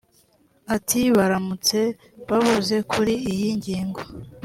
Ati 0.75 0.99
“Baramutse 1.17 1.79
bavuze 2.29 2.75
kuri 2.91 3.13
iyi 3.31 3.49
ngingo 3.57 4.01